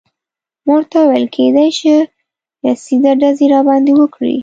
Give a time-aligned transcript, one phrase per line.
[0.65, 1.91] ما ورته وویل: کیدای شي
[2.83, 4.35] سیده ډزې راباندې وکړي.